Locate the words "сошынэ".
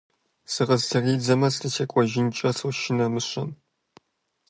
2.57-3.05